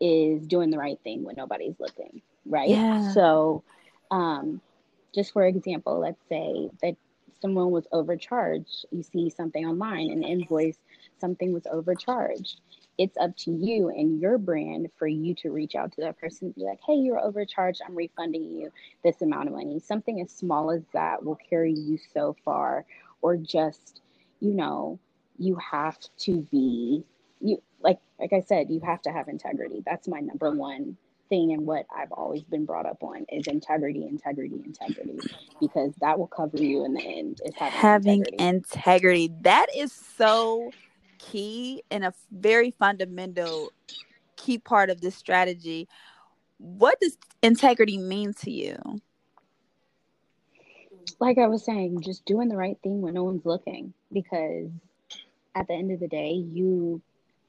is 0.00 0.46
doing 0.46 0.70
the 0.70 0.78
right 0.78 0.98
thing 1.04 1.22
when 1.24 1.36
nobody's 1.36 1.74
looking 1.78 2.20
right? 2.48 2.70
Yeah. 2.70 3.12
So, 3.12 3.62
um, 4.10 4.60
just 5.14 5.32
for 5.32 5.44
example, 5.46 5.98
let's 6.00 6.22
say 6.28 6.70
that 6.82 6.96
someone 7.40 7.70
was 7.70 7.86
overcharged. 7.92 8.86
You 8.90 9.02
see 9.02 9.30
something 9.30 9.64
online, 9.66 10.10
an 10.10 10.22
invoice, 10.22 10.78
something 11.18 11.52
was 11.52 11.66
overcharged. 11.66 12.60
It's 12.98 13.16
up 13.18 13.36
to 13.38 13.50
you 13.50 13.88
and 13.88 14.20
your 14.20 14.38
brand 14.38 14.90
for 14.98 15.06
you 15.06 15.34
to 15.36 15.50
reach 15.50 15.74
out 15.74 15.92
to 15.92 16.00
that 16.02 16.18
person 16.18 16.46
and 16.46 16.54
be 16.54 16.64
like, 16.64 16.80
hey, 16.86 16.94
you're 16.94 17.20
overcharged. 17.20 17.82
I'm 17.86 17.94
refunding 17.94 18.44
you 18.44 18.72
this 19.04 19.20
amount 19.20 19.48
of 19.48 19.54
money. 19.54 19.78
Something 19.80 20.20
as 20.20 20.30
small 20.30 20.70
as 20.70 20.82
that 20.92 21.24
will 21.24 21.36
carry 21.36 21.72
you 21.72 21.98
so 22.14 22.36
far. 22.44 22.84
Or 23.20 23.36
just, 23.36 24.00
you 24.40 24.52
know, 24.52 24.98
you 25.38 25.56
have 25.56 25.98
to 26.20 26.40
be 26.50 27.04
you 27.40 27.60
like 27.80 27.98
like 28.18 28.32
I 28.32 28.40
said, 28.40 28.70
you 28.70 28.80
have 28.80 29.02
to 29.02 29.12
have 29.12 29.28
integrity. 29.28 29.82
That's 29.84 30.08
my 30.08 30.20
number 30.20 30.50
one 30.50 30.96
thing 31.28 31.52
and 31.52 31.66
what 31.66 31.86
I've 31.94 32.12
always 32.12 32.42
been 32.42 32.64
brought 32.64 32.86
up 32.86 33.02
on 33.02 33.26
is 33.30 33.46
integrity, 33.46 34.04
integrity, 34.04 34.62
integrity, 34.64 35.18
because 35.60 35.92
that 36.00 36.18
will 36.18 36.26
cover 36.26 36.58
you 36.58 36.84
in 36.84 36.94
the 36.94 37.02
end. 37.02 37.40
Is 37.44 37.54
having, 37.56 37.78
having 37.78 38.18
integrity. 38.18 38.44
integrity. 38.44 39.34
That 39.42 39.66
is 39.76 39.92
so 39.92 40.70
key 41.18 41.82
and 41.90 42.04
a 42.04 42.12
very 42.30 42.70
fundamental 42.72 43.70
key 44.36 44.58
part 44.58 44.90
of 44.90 45.00
this 45.00 45.14
strategy. 45.14 45.88
What 46.58 47.00
does 47.00 47.16
integrity 47.42 47.98
mean 47.98 48.32
to 48.34 48.50
you? 48.50 48.76
Like 51.20 51.38
I 51.38 51.46
was 51.46 51.64
saying, 51.64 52.02
just 52.02 52.24
doing 52.24 52.48
the 52.48 52.56
right 52.56 52.76
thing 52.82 53.00
when 53.00 53.14
no 53.14 53.24
one's 53.24 53.46
looking, 53.46 53.94
because 54.12 54.70
at 55.54 55.66
the 55.66 55.74
end 55.74 55.90
of 55.90 56.00
the 56.00 56.08
day, 56.08 56.32
you 56.32 57.00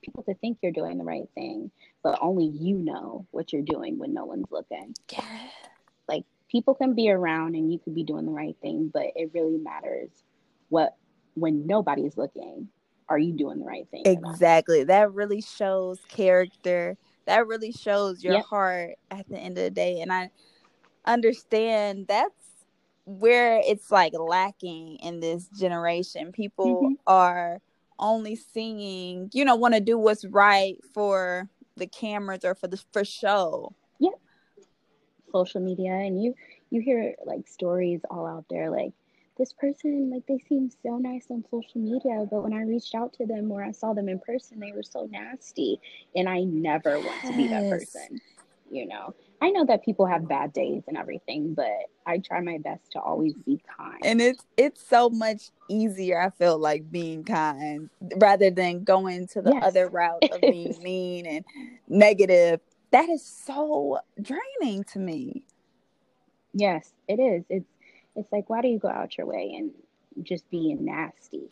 people 0.01 0.24
to 0.24 0.34
think 0.36 0.60
you're 0.62 0.72
doing 0.72 0.98
the 0.98 1.04
right 1.04 1.30
thing, 1.36 1.72
but 2.04 2.20
only 2.22 2.46
you 2.46 2.77
know 2.77 3.25
what 3.32 3.51
you're 3.51 3.62
doing 3.62 3.98
when 3.98 4.13
no 4.13 4.25
one's 4.25 4.51
looking. 4.51 4.94
Yeah. 5.12 5.39
Like 6.08 6.24
people 6.50 6.75
can 6.75 6.94
be 6.94 7.10
around 7.10 7.56
and 7.56 7.72
you 7.72 7.80
could 7.80 7.96
be 7.96 8.04
doing 8.04 8.25
the 8.25 8.32
right 8.32 8.56
thing, 8.62 8.89
but 8.94 9.08
it 9.16 9.32
really 9.34 9.58
matters 9.58 10.10
what 10.70 10.96
when 11.36 11.68
nobody's 11.68 12.18
looking, 12.18 12.68
are 13.10 13.20
you 13.20 13.34
doing 13.34 13.60
the 13.60 13.66
right 13.66 13.88
thing? 13.89 14.04
Exactly. 14.06 14.84
That 14.84 15.13
really 15.13 15.42
shows 15.42 16.00
character. 16.10 16.98
That 17.25 17.48
really 17.48 17.72
shows 17.72 18.24
your 18.24 18.36
yep. 18.36 18.46
heart 18.46 18.96
at 19.12 19.27
the 19.30 19.38
end 19.38 19.58
of 19.58 19.63
the 19.63 19.70
day. 19.70 20.01
And 20.01 20.12
I 20.12 20.30
understand 21.06 22.08
that's 22.08 22.34
where 23.06 23.62
it's 23.66 23.92
like 23.92 24.13
lacking 24.13 24.98
in 24.98 25.20
this 25.20 25.48
generation. 25.48 26.32
People 26.32 26.82
mm-hmm. 26.82 26.94
are 27.06 27.62
only 28.00 28.36
seeing, 28.36 29.30
you 29.34 29.46
know, 29.46 29.56
want 29.56 29.74
to 29.74 29.80
do 29.80 29.98
what's 29.98 30.25
right 30.25 30.77
for 30.94 31.50
the 31.75 31.88
cameras 31.88 32.44
or 32.44 32.56
for 32.56 32.68
the 32.68 32.82
for 32.92 33.06
show. 33.06 33.74
Yeah. 34.00 34.12
Social 35.32 35.62
media 35.62 35.92
and 35.92 36.22
you 36.22 36.34
you 36.70 36.82
hear 36.82 37.16
like 37.25 37.48
stories 37.48 38.01
all 38.10 38.25
out 38.25 38.46
there 38.50 38.70
like 38.70 38.94
this 39.38 39.54
person, 39.54 40.10
like, 40.12 40.25
they 40.27 40.44
seem 40.50 40.70
so 40.84 40.98
nice 40.98 41.27
on 41.30 41.44
social 41.51 41.80
media, 41.80 42.25
but 42.30 42.44
when 42.44 42.54
I 42.54 42.63
reached 42.63 42.96
out 42.96 43.13
to 43.13 43.25
them 43.25 43.51
or 43.51 43.63
I 43.63 43.72
saw 43.72 43.94
them 43.94 44.10
in 44.10 44.20
person, 44.20 44.60
they 44.60 44.72
were 44.72 44.84
so 44.84 45.08
nasty. 45.12 45.80
And 46.16 46.27
I 46.27 46.42
never 46.42 47.00
want 47.00 47.22
to 47.27 47.38
be 47.38 47.48
that 47.48 47.70
person, 47.70 48.20
you 48.72 48.88
know? 48.88 49.13
I 49.39 49.51
know 49.51 49.65
that 49.65 49.84
people 49.84 50.08
have 50.08 50.27
bad 50.27 50.51
days 50.51 50.84
and 50.88 50.98
everything, 50.98 51.53
but 51.53 51.67
I 52.06 52.17
try 52.17 52.41
my 52.41 52.58
best 52.58 52.91
to 52.94 53.00
always 53.00 53.34
be 53.34 53.62
kind. 53.77 54.00
And 54.03 54.20
it's 54.20 54.44
it's 54.58 54.82
so 54.88 55.10
much 55.10 55.51
easier, 55.70 56.20
I 56.20 56.32
feel 56.32 56.58
like 56.58 56.91
being 56.91 57.24
kind 57.24 57.89
rather 58.15 58.50
than 58.50 58.84
going 58.84 59.27
to 59.29 59.41
the 59.41 59.51
yes. 59.53 59.63
other 59.63 59.89
route 59.89 60.24
of 60.32 60.41
being 60.41 60.75
mean 60.82 61.25
and 61.27 61.46
negative. 61.88 62.62
That 62.91 63.10
is 63.10 63.24
so 63.24 64.00
draining 64.20 64.86
to 64.94 65.00
me. 65.00 65.44
Yes, 66.53 66.91
it 67.08 67.20
is. 67.20 67.44
It's 67.50 67.70
it's 68.15 68.32
like 68.32 68.50
why 68.50 68.62
do 68.62 68.70
you 68.70 68.79
go 68.79 68.88
out 68.88 69.17
your 69.17 69.27
way 69.27 69.53
and 69.56 69.72
just 70.24 70.50
being 70.50 70.84
nasty? 70.84 71.51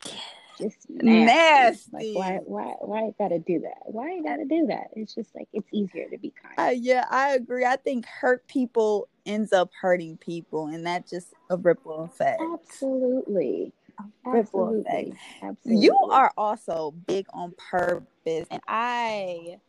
Just 0.57 0.89
nasty. 0.89 1.25
nasty. 1.25 2.13
Like 2.13 2.15
why 2.15 2.39
why 2.45 2.75
why 2.79 2.99
you 3.01 3.15
gotta 3.17 3.39
do 3.39 3.59
that? 3.61 3.81
Why 3.85 4.13
you 4.13 4.23
gotta 4.23 4.45
do 4.45 4.67
that? 4.67 4.87
It's 4.95 5.13
just 5.13 5.35
like 5.35 5.47
it's 5.53 5.67
easier 5.71 6.09
to 6.09 6.17
be 6.17 6.33
kind. 6.41 6.55
Uh, 6.57 6.71
yeah, 6.71 7.05
I 7.09 7.33
agree. 7.33 7.65
I 7.65 7.75
think 7.75 8.05
hurt 8.05 8.47
people 8.47 9.07
ends 9.25 9.51
up 9.51 9.71
hurting 9.79 10.17
people 10.17 10.67
and 10.67 10.85
that 10.85 11.07
just 11.07 11.33
a 11.49 11.57
ripple 11.57 12.03
effect. 12.03 12.41
Absolutely. 12.53 13.73
A 13.99 14.31
ripple 14.31 14.67
Absolutely. 14.67 14.83
effect. 14.91 15.17
Absolutely. 15.41 15.85
You 15.85 15.97
are 16.11 16.31
also 16.37 16.91
big 17.07 17.25
on 17.33 17.53
purpose 17.57 18.47
and 18.49 18.61
I 18.67 19.59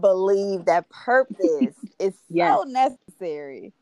believe 0.00 0.66
that 0.66 0.88
purpose 0.90 1.74
is 1.98 2.14
yes. 2.28 2.54
so 2.54 2.64
necessary. 2.64 3.72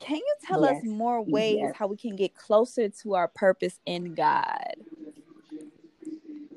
Can 0.00 0.16
you 0.16 0.34
tell 0.46 0.62
yes. 0.62 0.76
us 0.76 0.82
more 0.84 1.22
ways 1.22 1.58
yes. 1.60 1.74
how 1.76 1.86
we 1.86 1.96
can 1.96 2.14
get 2.14 2.34
closer 2.34 2.88
to 2.88 3.14
our 3.14 3.28
purpose 3.28 3.80
in 3.86 4.14
God? 4.14 4.74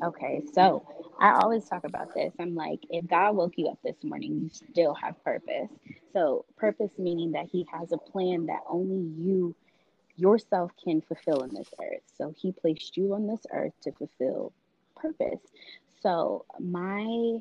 Okay, 0.03 0.43
so 0.53 0.85
I 1.19 1.31
always 1.41 1.65
talk 1.65 1.83
about 1.83 2.13
this. 2.13 2.31
I'm 2.39 2.53
like, 2.53 2.79
if 2.89 3.07
God 3.07 3.35
woke 3.35 3.53
you 3.57 3.67
up 3.67 3.79
this 3.83 4.03
morning, 4.03 4.41
you 4.41 4.49
still 4.49 4.93
have 4.93 5.23
purpose. 5.23 5.69
So, 6.13 6.45
purpose 6.55 6.91
meaning 6.99 7.31
that 7.31 7.47
He 7.51 7.65
has 7.71 7.91
a 7.91 7.97
plan 7.97 8.45
that 8.45 8.59
only 8.69 9.09
you 9.17 9.55
yourself 10.15 10.71
can 10.83 11.01
fulfill 11.01 11.41
in 11.43 11.53
this 11.55 11.69
earth. 11.81 12.03
So, 12.15 12.33
He 12.37 12.51
placed 12.51 12.95
you 12.95 13.15
on 13.15 13.25
this 13.25 13.41
earth 13.51 13.73
to 13.81 13.91
fulfill 13.93 14.53
purpose. 14.95 15.39
So, 16.01 16.45
my 16.59 17.39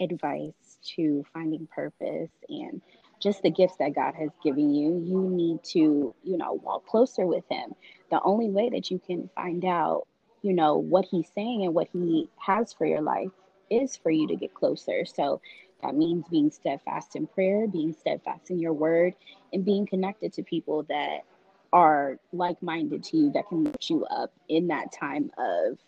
advice 0.00 0.78
to 0.96 1.24
finding 1.34 1.66
purpose 1.66 2.30
and 2.48 2.80
just 3.20 3.42
the 3.42 3.50
gifts 3.50 3.76
that 3.80 3.94
God 3.94 4.14
has 4.14 4.30
given 4.42 4.74
you, 4.74 4.98
you 5.04 5.28
need 5.28 5.62
to, 5.72 6.14
you 6.22 6.38
know, 6.38 6.54
walk 6.54 6.86
closer 6.86 7.26
with 7.26 7.44
Him. 7.50 7.74
The 8.10 8.22
only 8.22 8.48
way 8.48 8.70
that 8.70 8.90
you 8.90 8.98
can 8.98 9.28
find 9.34 9.62
out 9.66 10.06
you 10.42 10.52
know, 10.52 10.76
what 10.76 11.06
he's 11.10 11.28
saying 11.34 11.64
and 11.64 11.74
what 11.74 11.88
he 11.92 12.28
has 12.38 12.72
for 12.72 12.86
your 12.86 13.00
life 13.00 13.30
is 13.70 13.96
for 13.96 14.10
you 14.10 14.26
to 14.28 14.36
get 14.36 14.54
closer. 14.54 15.04
So 15.04 15.40
that 15.82 15.94
means 15.94 16.26
being 16.30 16.50
steadfast 16.50 17.16
in 17.16 17.26
prayer, 17.26 17.66
being 17.66 17.92
steadfast 17.92 18.50
in 18.50 18.58
your 18.58 18.72
word, 18.72 19.14
and 19.52 19.64
being 19.64 19.86
connected 19.86 20.32
to 20.34 20.42
people 20.42 20.84
that 20.84 21.24
are 21.72 22.18
like 22.32 22.62
minded 22.62 23.04
to 23.04 23.16
you 23.16 23.32
that 23.32 23.48
can 23.48 23.64
lift 23.64 23.90
you 23.90 24.04
up 24.06 24.32
in 24.48 24.68
that 24.68 24.92
time 24.92 25.30
of 25.38 25.78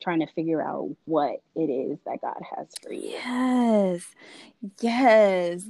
trying 0.00 0.20
to 0.20 0.26
figure 0.32 0.62
out 0.62 0.88
what 1.06 1.42
it 1.56 1.70
is 1.70 1.98
that 2.06 2.20
God 2.20 2.40
has 2.56 2.68
for 2.82 2.92
you. 2.92 3.10
Yes. 3.10 4.06
Yes. 4.80 5.66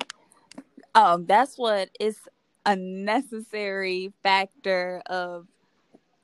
Um, 0.94 1.24
that's 1.26 1.56
what 1.56 1.90
is 1.98 2.18
a 2.66 2.76
necessary 2.76 4.12
factor 4.22 5.02
of 5.06 5.46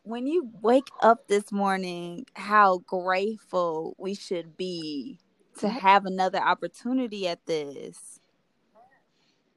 when 0.05 0.27
you 0.27 0.51
wake 0.61 0.91
up 1.01 1.29
this 1.29 1.51
morning, 1.51 2.27
how 2.35 2.79
grateful 2.87 3.95
we 3.99 4.15
should 4.15 4.57
be 4.57 5.19
to 5.59 5.69
have 5.69 6.05
another 6.05 6.39
opportunity 6.39 7.27
at 7.27 7.45
this. 7.47 8.21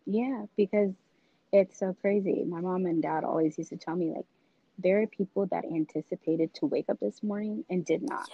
Yeah, 0.06 0.46
because 0.56 0.94
it's 1.52 1.78
so 1.78 1.96
crazy. 2.00 2.46
My 2.48 2.62
mom 2.62 2.86
and 2.86 3.02
dad 3.02 3.26
always 3.26 3.58
used 3.58 3.72
to 3.72 3.78
tell 3.78 3.96
me, 3.96 4.14
like, 4.16 4.26
there 4.80 5.02
are 5.02 5.08
people 5.08 5.48
that 5.48 5.66
anticipated 5.66 6.54
to 6.56 6.66
wake 6.66 6.86
up 6.90 7.00
this 7.02 7.22
morning 7.22 7.66
and 7.70 7.84
did 7.84 8.04
not. 8.04 8.30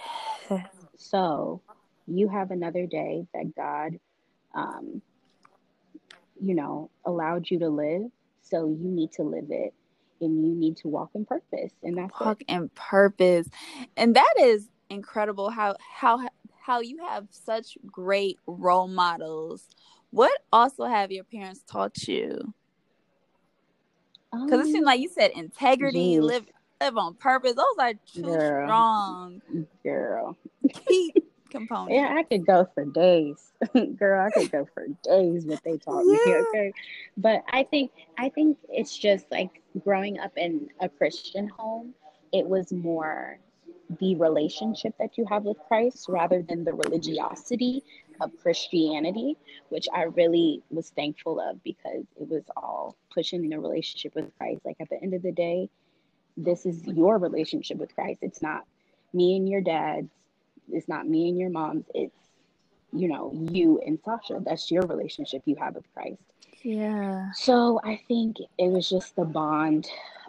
Yes. 0.48 0.66
So 0.96 1.62
you 2.06 2.28
have 2.28 2.52
another 2.52 2.86
day 2.86 3.26
that 3.34 3.56
God, 3.56 3.98
um, 4.54 5.02
you 6.40 6.54
know, 6.54 6.90
allowed 7.04 7.50
you 7.50 7.58
to 7.60 7.68
live. 7.68 8.02
So 8.42 8.66
you 8.68 8.88
need 8.88 9.12
to 9.12 9.22
live 9.22 9.46
it 9.48 9.74
and 10.20 10.44
you 10.44 10.54
need 10.54 10.76
to 10.76 10.88
walk 10.88 11.10
in 11.14 11.24
purpose 11.24 11.72
and 11.82 11.98
that's 11.98 12.20
walk 12.20 12.40
it. 12.40 12.48
in 12.48 12.68
purpose 12.74 13.48
and 13.96 14.16
that 14.16 14.34
is 14.40 14.68
incredible 14.90 15.50
how 15.50 15.74
how 15.78 16.20
how 16.60 16.80
you 16.80 16.98
have 17.06 17.26
such 17.30 17.76
great 17.86 18.38
role 18.46 18.88
models 18.88 19.68
what 20.10 20.32
also 20.52 20.84
have 20.84 21.10
your 21.10 21.24
parents 21.24 21.62
taught 21.66 22.06
you 22.06 22.54
because 24.32 24.52
um, 24.52 24.60
it 24.60 24.66
seems 24.66 24.84
like 24.86 25.00
you 25.00 25.08
said 25.08 25.30
integrity 25.32 26.14
geez. 26.14 26.20
live 26.20 26.46
live 26.80 26.96
on 26.96 27.14
purpose 27.14 27.54
those 27.54 27.64
are 27.78 27.92
two 28.12 28.22
girl. 28.22 28.64
strong 28.64 29.42
girl 29.82 30.36
key 30.86 31.12
components 31.54 31.94
yeah 31.94 32.14
i 32.16 32.22
could 32.22 32.44
go 32.46 32.66
for 32.74 32.84
days 32.84 33.52
girl 33.96 34.26
i 34.26 34.30
could 34.30 34.50
go 34.50 34.66
for 34.74 34.86
days 35.02 35.44
what 35.46 35.62
they 35.64 35.76
taught 35.78 36.02
yeah. 36.06 36.18
me 36.26 36.34
okay 36.34 36.72
but 37.16 37.42
i 37.50 37.62
think 37.62 37.90
i 38.18 38.28
think 38.28 38.58
it's 38.68 38.96
just 38.96 39.24
like 39.30 39.62
growing 39.82 40.18
up 40.18 40.32
in 40.36 40.68
a 40.80 40.88
Christian 40.88 41.48
home, 41.48 41.94
it 42.32 42.46
was 42.46 42.72
more 42.72 43.38
the 44.00 44.14
relationship 44.16 44.94
that 44.98 45.18
you 45.18 45.26
have 45.28 45.44
with 45.44 45.58
Christ 45.68 46.06
rather 46.08 46.42
than 46.42 46.64
the 46.64 46.72
religiosity 46.72 47.82
of 48.20 48.30
Christianity, 48.40 49.36
which 49.68 49.86
I 49.92 50.04
really 50.04 50.62
was 50.70 50.90
thankful 50.90 51.40
of 51.40 51.62
because 51.62 52.04
it 52.18 52.28
was 52.28 52.44
all 52.56 52.96
pushing 53.12 53.44
in 53.44 53.52
a 53.52 53.60
relationship 53.60 54.14
with 54.14 54.36
Christ. 54.38 54.62
Like 54.64 54.76
at 54.80 54.88
the 54.88 55.02
end 55.02 55.14
of 55.14 55.22
the 55.22 55.32
day, 55.32 55.68
this 56.36 56.66
is 56.66 56.84
your 56.86 57.18
relationship 57.18 57.76
with 57.76 57.94
Christ. 57.94 58.20
It's 58.22 58.42
not 58.42 58.64
me 59.12 59.36
and 59.36 59.48
your 59.48 59.60
dad's, 59.60 60.10
it's 60.70 60.88
not 60.88 61.08
me 61.08 61.28
and 61.28 61.38
your 61.38 61.50
mom's, 61.50 61.84
it's 61.94 62.16
you 62.92 63.08
know, 63.08 63.32
you 63.50 63.80
and 63.84 63.98
Sasha. 64.04 64.40
That's 64.44 64.70
your 64.70 64.82
relationship 64.82 65.42
you 65.46 65.56
have 65.56 65.74
with 65.74 65.84
Christ. 65.94 66.22
Yeah. 66.62 67.30
So 67.32 67.80
I 67.84 68.00
think 68.08 68.36
it 68.58 68.68
was 68.68 68.88
just 68.88 69.16
the 69.16 69.24
bond 69.24 69.88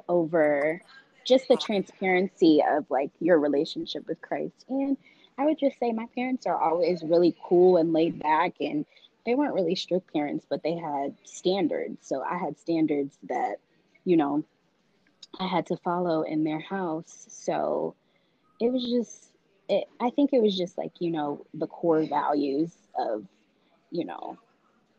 over 0.10 0.82
just 1.26 1.48
the 1.48 1.58
transparency 1.58 2.62
of 2.68 2.86
like 2.90 3.12
your 3.20 3.40
relationship 3.40 4.08
with 4.08 4.22
Christ. 4.22 4.66
And 4.70 4.98
I 5.38 5.46
would 5.46 5.60
just 5.60 5.80
say 5.80 5.92
my 5.92 6.08
parents 6.16 6.46
are 6.46 6.62
always 6.62 7.04
really 7.04 7.36
cool 7.44 7.78
and 7.78 7.94
laid 7.94 8.22
back 8.22 8.54
and 8.60 8.86
they 9.26 9.36
weren't 9.36 9.56
really 9.56 9.76
strict 9.76 10.12
parents, 10.14 10.46
but 10.50 10.62
they 10.64 10.76
had 10.76 11.16
standards. 11.24 12.08
So 12.08 12.22
I 12.22 12.38
had 12.38 12.60
standards 12.60 13.18
that, 13.24 13.56
you 14.06 14.18
know, 14.18 14.44
I 15.40 15.48
had 15.48 15.66
to 15.68 15.78
follow 15.78 16.22
in 16.22 16.44
their 16.44 16.60
house. 16.60 17.26
So 17.30 17.96
it 18.62 18.72
was 18.72 18.86
just 18.86 19.32
it, 19.70 19.86
I 20.00 20.10
think 20.10 20.32
it 20.34 20.42
was 20.42 20.58
just 20.58 20.78
like, 20.78 20.94
you 21.00 21.12
know, 21.12 21.46
the 21.54 21.68
core 21.68 22.04
values 22.04 22.72
of, 22.98 23.26
you 23.92 24.06
know, 24.06 24.38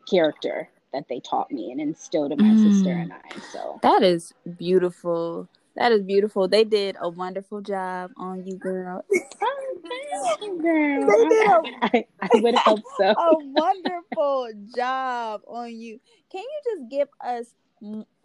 character 0.09 0.69
that 0.93 1.05
they 1.09 1.19
taught 1.19 1.51
me 1.51 1.71
and 1.71 1.81
instilled 1.81 2.31
in 2.31 2.39
my 2.39 2.53
mm. 2.53 2.71
sister 2.71 2.91
and 2.91 3.13
I. 3.13 3.39
So 3.51 3.79
that 3.83 4.03
is 4.03 4.33
beautiful. 4.57 5.47
That 5.75 5.91
is 5.91 6.01
beautiful. 6.01 6.47
They 6.47 6.63
did 6.63 6.95
a 6.99 7.09
wonderful 7.09 7.61
job 7.61 8.11
on 8.17 8.45
you, 8.45 8.55
girl. 8.57 9.05
Oh, 9.41 9.77
girl. 10.61 11.05
They 11.05 11.29
did 11.29 11.47
a, 11.47 11.61
I, 11.81 12.05
I 12.21 12.29
would 12.41 12.55
hope 12.55 12.81
so. 12.97 13.03
a 13.09 13.35
wonderful 13.37 14.49
job 14.75 15.41
on 15.47 15.75
you. 15.75 15.99
Can 16.31 16.41
you 16.41 16.61
just 16.65 16.91
give 16.91 17.07
us 17.23 17.53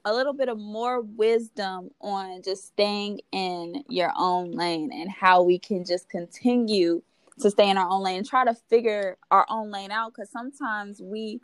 a 0.05 0.13
little 0.13 0.33
bit 0.33 0.49
of 0.49 0.59
more 0.59 1.01
wisdom 1.01 1.91
on 2.01 2.43
just 2.43 2.67
staying 2.67 3.21
in 3.31 3.85
your 3.89 4.13
own 4.17 4.53
lane 4.53 4.91
and 4.93 5.11
how 5.11 5.43
we 5.43 5.59
can 5.59 5.85
just 5.85 6.09
continue 6.09 7.03
to 7.41 7.51
stay 7.51 7.71
in 7.71 7.79
our 7.79 7.89
own 7.89 8.03
lane 8.03 8.19
and 8.19 8.27
try 8.27 8.45
to 8.45 8.55
figure 8.69 9.17
our 9.31 9.47
own 9.49 9.71
lane 9.71 9.91
out 9.91 10.13
because 10.13 10.31
sometimes 10.31 11.01
we 11.01 11.41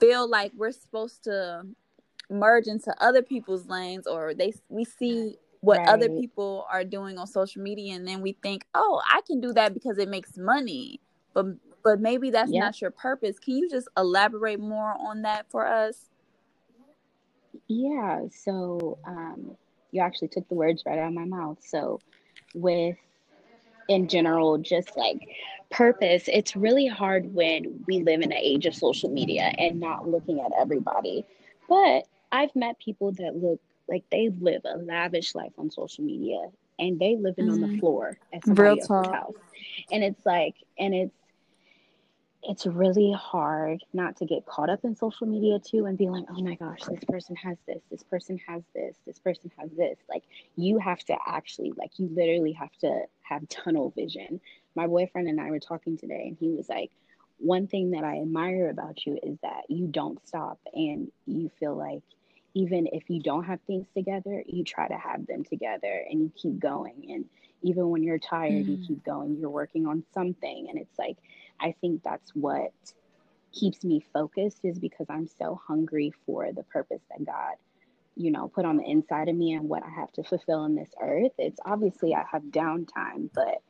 feel 0.00 0.28
like 0.28 0.52
we're 0.56 0.72
supposed 0.72 1.24
to 1.24 1.62
merge 2.30 2.66
into 2.66 2.94
other 3.02 3.22
people's 3.22 3.66
lanes 3.68 4.06
or 4.06 4.34
they 4.34 4.52
we 4.68 4.84
see 4.84 5.36
what 5.60 5.78
right. 5.78 5.88
other 5.88 6.08
people 6.08 6.66
are 6.70 6.84
doing 6.84 7.18
on 7.18 7.26
social 7.26 7.62
media 7.62 7.94
and 7.94 8.06
then 8.06 8.20
we 8.20 8.32
think 8.42 8.64
oh 8.74 9.00
i 9.10 9.20
can 9.26 9.40
do 9.40 9.52
that 9.52 9.72
because 9.72 9.98
it 9.98 10.08
makes 10.08 10.36
money 10.36 11.00
but 11.32 11.46
but 11.82 12.00
maybe 12.00 12.30
that's 12.30 12.52
yep. 12.52 12.62
not 12.62 12.80
your 12.80 12.90
purpose 12.90 13.38
can 13.38 13.56
you 13.56 13.68
just 13.68 13.88
elaborate 13.96 14.60
more 14.60 14.94
on 15.00 15.22
that 15.22 15.46
for 15.50 15.66
us 15.66 16.10
yeah 17.68 18.22
so 18.30 18.98
um 19.06 19.56
you 19.90 20.00
actually 20.00 20.28
took 20.28 20.46
the 20.48 20.54
words 20.54 20.82
right 20.84 20.98
out 20.98 21.08
of 21.08 21.14
my 21.14 21.24
mouth 21.24 21.58
so 21.60 22.00
with 22.54 22.96
in 23.88 24.06
general 24.08 24.58
just 24.58 24.96
like 24.96 25.28
purpose, 25.70 26.24
it's 26.28 26.56
really 26.56 26.86
hard 26.86 27.34
when 27.34 27.84
we 27.86 28.02
live 28.02 28.20
in 28.20 28.32
an 28.32 28.38
age 28.38 28.66
of 28.66 28.74
social 28.74 29.10
media 29.10 29.52
and 29.58 29.80
not 29.80 30.08
looking 30.08 30.40
at 30.40 30.52
everybody. 30.58 31.24
But 31.68 32.06
I've 32.32 32.54
met 32.54 32.78
people 32.78 33.12
that 33.12 33.36
look 33.36 33.60
Like 33.88 34.04
they 34.10 34.30
live 34.40 34.62
a 34.64 34.78
lavish 34.78 35.34
life 35.34 35.52
on 35.58 35.70
social 35.70 36.04
media 36.04 36.40
and 36.78 36.98
they 36.98 37.16
living 37.16 37.46
mm-hmm. 37.46 37.54
on 37.54 37.60
the 37.60 37.66
mm-hmm. 37.68 37.80
floor 37.80 38.18
at 38.32 38.44
somebody 38.44 38.62
Real 38.62 38.72
else's 38.72 38.88
talk. 38.88 39.12
house. 39.12 39.34
And 39.90 40.04
it's 40.04 40.24
like, 40.24 40.54
and 40.78 40.94
it's 40.94 41.17
it's 42.48 42.64
really 42.64 43.12
hard 43.12 43.84
not 43.92 44.16
to 44.16 44.24
get 44.24 44.46
caught 44.46 44.70
up 44.70 44.80
in 44.82 44.96
social 44.96 45.26
media 45.26 45.58
too 45.58 45.84
and 45.84 45.98
be 45.98 46.08
like, 46.08 46.24
oh 46.30 46.40
my 46.40 46.54
gosh, 46.54 46.80
this 46.88 47.04
person 47.06 47.36
has 47.36 47.58
this, 47.66 47.82
this 47.90 48.02
person 48.02 48.40
has 48.48 48.62
this, 48.74 48.96
this 49.06 49.18
person 49.18 49.50
has 49.58 49.70
this. 49.76 49.98
Like, 50.08 50.22
you 50.56 50.78
have 50.78 51.00
to 51.04 51.16
actually, 51.26 51.72
like, 51.76 51.90
you 51.98 52.08
literally 52.10 52.52
have 52.52 52.74
to 52.80 53.02
have 53.20 53.46
tunnel 53.50 53.92
vision. 53.94 54.40
My 54.74 54.86
boyfriend 54.86 55.28
and 55.28 55.38
I 55.38 55.50
were 55.50 55.60
talking 55.60 55.98
today, 55.98 56.24
and 56.28 56.38
he 56.40 56.48
was 56.48 56.70
like, 56.70 56.90
one 57.36 57.66
thing 57.66 57.90
that 57.90 58.02
I 58.02 58.22
admire 58.22 58.70
about 58.70 59.04
you 59.04 59.18
is 59.22 59.36
that 59.42 59.64
you 59.68 59.86
don't 59.86 60.26
stop 60.26 60.58
and 60.72 61.12
you 61.26 61.50
feel 61.60 61.76
like 61.76 62.02
even 62.54 62.88
if 62.92 63.10
you 63.10 63.20
don't 63.20 63.44
have 63.44 63.60
things 63.66 63.86
together, 63.94 64.42
you 64.46 64.64
try 64.64 64.88
to 64.88 64.96
have 64.96 65.26
them 65.26 65.44
together 65.44 66.02
and 66.10 66.22
you 66.22 66.32
keep 66.34 66.58
going. 66.58 67.10
And 67.10 67.26
even 67.62 67.90
when 67.90 68.02
you're 68.02 68.18
tired, 68.18 68.52
mm-hmm. 68.52 68.70
you 68.70 68.86
keep 68.86 69.04
going. 69.04 69.36
You're 69.38 69.50
working 69.50 69.86
on 69.86 70.02
something. 70.14 70.66
And 70.68 70.78
it's 70.78 70.98
like, 70.98 71.18
I 71.60 71.74
think 71.80 72.02
that's 72.02 72.30
what 72.34 72.72
keeps 73.52 73.84
me 73.84 74.04
focused 74.12 74.64
is 74.64 74.78
because 74.78 75.06
I'm 75.08 75.26
so 75.26 75.60
hungry 75.66 76.12
for 76.26 76.52
the 76.52 76.62
purpose 76.64 77.02
that 77.10 77.24
God, 77.24 77.54
you 78.16 78.30
know, 78.30 78.48
put 78.48 78.64
on 78.64 78.76
the 78.76 78.84
inside 78.84 79.28
of 79.28 79.36
me 79.36 79.52
and 79.54 79.68
what 79.68 79.82
I 79.82 79.90
have 79.90 80.12
to 80.12 80.22
fulfill 80.22 80.64
in 80.64 80.74
this 80.74 80.90
earth. 81.00 81.32
It's 81.38 81.60
obviously 81.64 82.14
I 82.14 82.24
have 82.30 82.42
downtime, 82.42 83.30
but 83.34 83.62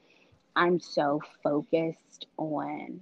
I'm 0.57 0.81
so 0.81 1.21
focused 1.43 2.27
on 2.37 3.01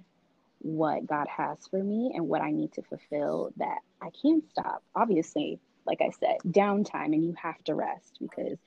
what 0.59 1.07
God 1.07 1.27
has 1.29 1.67
for 1.69 1.83
me 1.83 2.13
and 2.15 2.29
what 2.29 2.43
I 2.43 2.51
need 2.51 2.73
to 2.75 2.83
fulfill 2.83 3.53
that 3.57 3.79
I 4.01 4.11
can't 4.23 4.49
stop. 4.51 4.83
Obviously, 4.95 5.59
like 5.87 6.01
I 6.01 6.11
said, 6.11 6.37
downtime 6.47 7.15
and 7.15 7.25
you 7.25 7.35
have 7.41 7.63
to 7.65 7.75
rest 7.75 8.19
because 8.21 8.59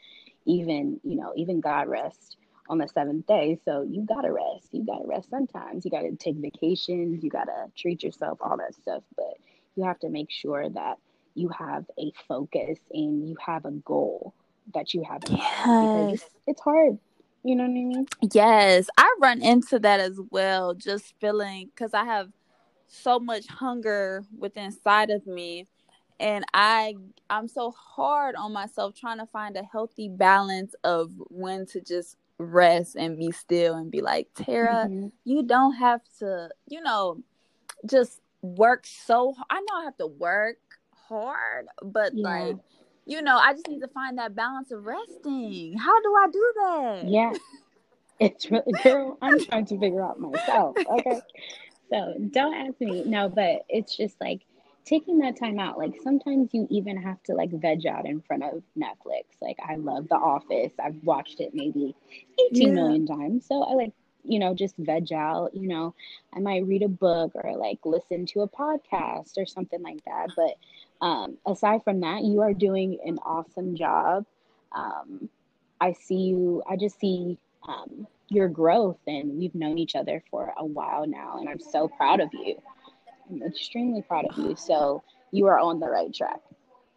even, 0.46 1.00
you 1.04 1.16
know, 1.18 1.34
even 1.36 1.60
God 1.60 1.88
rests 1.88 2.38
on 2.70 2.78
the 2.78 2.88
seventh 2.88 3.26
day. 3.28 3.60
So 3.66 3.82
you 3.82 4.06
gotta 4.08 4.32
rest. 4.32 4.70
You 4.72 4.86
gotta 4.86 5.06
rest 5.06 5.30
sometimes. 5.30 5.84
You 5.84 5.92
gotta 5.92 6.16
take 6.16 6.38
vacations. 6.38 7.24
You 7.24 7.30
gotta 7.30 7.68
treat 7.76 8.04
yourself, 8.04 8.38
all 8.42 8.58
that 8.58 8.76
stuff. 8.76 9.04
But 9.16 9.34
you 9.76 9.84
have 9.84 10.00
to 10.00 10.10
make 10.10 10.30
sure 10.30 10.70
that 10.70 10.98
you 11.36 11.50
have 11.50 11.86
a 12.00 12.12
focus 12.28 12.80
and 12.92 13.28
you 13.28 13.36
have 13.44 13.66
a 13.66 13.72
goal 13.72 14.34
that 14.74 14.94
you 14.94 15.04
have 15.04 15.22
yes. 15.30 15.82
because 15.82 16.30
it's 16.48 16.62
hard. 16.62 17.00
You 17.44 17.56
know 17.56 17.64
what 17.64 17.70
I 17.70 17.74
mean? 17.74 18.06
Yes, 18.34 18.88
I 18.98 19.16
run 19.22 19.42
into 19.42 19.80
that 19.80 20.00
as 20.00 20.20
well. 20.30 20.74
Just 20.74 21.16
feeling 21.20 21.70
because 21.74 21.94
I 21.94 22.04
have 22.04 22.30
so 22.88 23.20
much 23.20 23.48
hunger 23.48 24.24
within 24.38 24.66
inside 24.66 25.10
of 25.12 25.26
me 25.28 25.68
and 26.20 26.44
i 26.54 26.96
i'm 27.30 27.48
so 27.48 27.72
hard 27.72 28.36
on 28.36 28.52
myself 28.52 28.96
trying 28.96 29.20
to 29.20 29.26
find 29.28 29.56
a 29.56 29.64
healthy 29.64 30.10
balance 30.10 30.74
of 30.84 31.12
when 31.30 31.66
to 31.66 31.80
just 31.80 32.18
rest 32.40 32.96
and 32.96 33.18
be 33.18 33.32
still 33.32 33.76
and 33.76 33.92
be 33.92 34.02
like, 34.02 34.30
Tara, 34.34 34.86
mm-hmm. 34.88 35.08
you 35.26 35.44
don't 35.44 35.74
have 35.74 36.02
to, 36.20 36.50
you 36.68 36.82
know, 36.82 37.22
just 37.86 38.22
work 38.42 38.86
so 38.88 39.34
hard. 39.34 39.48
I 39.50 39.60
know 39.60 39.82
I 39.82 39.84
have 39.84 39.98
to 39.98 40.08
work 40.08 40.58
hard, 41.08 41.68
but 41.84 42.14
yeah. 42.16 42.28
like, 42.28 42.56
you 43.06 43.22
know, 43.22 43.38
I 43.38 43.54
just 43.54 43.68
need 43.68 43.82
to 43.82 43.88
find 43.90 44.18
that 44.18 44.36
balance 44.36 44.72
of 44.72 44.86
resting. 44.86 45.78
How 45.78 46.02
do 46.02 46.16
I 46.16 46.28
do 46.32 46.54
that? 46.56 47.04
Yeah. 47.08 47.34
It's 48.22 48.52
really 48.52 48.74
girl, 48.84 49.18
I'm 49.22 49.40
trying 49.40 49.66
to 49.68 49.80
figure 49.80 50.04
out 50.04 50.20
myself. 50.20 50.76
Okay. 50.78 51.22
so 51.90 52.16
don't 52.32 52.54
ask 52.54 52.82
me. 52.82 53.06
No, 53.06 53.30
but 53.30 53.64
it's 53.70 53.96
just 53.96 54.20
like 54.20 54.42
taking 54.90 55.20
that 55.20 55.38
time 55.38 55.60
out 55.60 55.78
like 55.78 55.94
sometimes 56.04 56.50
you 56.52 56.68
even 56.72 56.98
have 56.98 57.22
to 57.22 57.34
like 57.34 57.52
veg 57.52 57.86
out 57.86 58.08
in 58.08 58.22
front 58.22 58.44
of 58.44 58.64
netflix. 58.78 59.26
Like 59.42 59.58
i 59.68 59.76
love 59.76 60.10
the 60.10 60.16
office. 60.16 60.74
I've 60.84 61.02
watched 61.04 61.40
it 61.40 61.52
maybe 61.54 61.96
eighteen 62.44 62.70
yeah. 62.70 62.74
million 62.74 63.06
times. 63.06 63.46
So 63.46 63.64
i 63.64 63.74
like 63.74 63.94
you 64.24 64.40
know 64.40 64.54
just 64.56 64.76
veg 64.78 65.14
out 65.14 65.52
you 65.54 65.68
know. 65.68 65.94
I 66.34 66.40
might 66.40 66.66
read 66.66 66.82
a 66.82 66.90
book 66.90 67.34
or 67.36 67.56
like 67.56 67.80
listen 67.86 68.26
to 68.28 68.42
a 68.42 68.50
podcast 68.50 69.38
or 69.38 69.46
something 69.46 69.82
like 69.82 70.04
that. 70.06 70.30
But 70.36 70.58
um, 71.06 71.38
aside 71.46 71.84
from 71.84 72.02
that 72.02 72.24
you 72.24 72.42
are 72.42 72.54
doing 72.54 72.98
an 73.06 73.20
awesome 73.20 73.76
job. 73.76 74.26
Um, 74.72 75.30
i 75.82 75.94
see 75.94 76.16
you 76.16 76.62
i 76.70 76.76
just 76.76 77.00
see 77.00 77.38
um, 77.68 78.08
your 78.30 78.48
growth 78.48 79.00
and 79.08 79.38
we've 79.38 79.56
known 79.56 79.78
each 79.78 79.96
other 79.96 80.24
for 80.30 80.54
a 80.58 80.66
while 80.66 81.08
now 81.08 81.38
and 81.40 81.50
i'm 81.50 81.60
so 81.60 81.88
proud 81.88 82.20
of 82.20 82.30
you 82.34 82.62
I'm 83.30 83.44
extremely 83.44 84.02
proud 84.02 84.26
of 84.26 84.38
you. 84.38 84.56
So 84.56 85.04
you 85.32 85.48
are 85.48 85.60
on 85.60 85.80
the 85.80 85.88
right 85.88 86.14
track. 86.14 86.42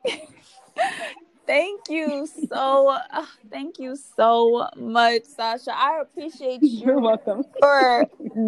thank 1.46 1.80
you 1.88 2.26
so 2.48 2.88
uh, 2.88 3.26
thank 3.50 3.78
you 3.78 3.96
so 4.16 4.68
much 4.76 5.24
sasha 5.24 5.72
i 5.74 6.00
appreciate 6.00 6.62
you 6.62 6.86
you're 6.86 7.00
welcome 7.00 7.44
for 7.58 8.06